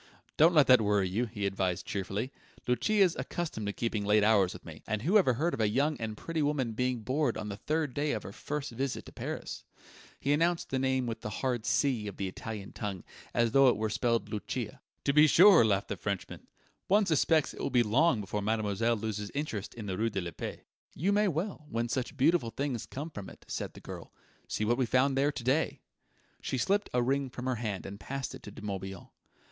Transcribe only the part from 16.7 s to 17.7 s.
"one suspects it will